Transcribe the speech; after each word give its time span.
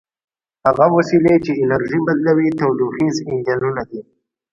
هغه 0.65 0.85
وسیلې 0.97 1.35
چې 1.45 1.51
انرژي 1.63 1.99
بدلوي 2.07 2.49
تودوخیز 2.59 3.15
انجنونه 3.31 3.81
دي. 3.89 4.01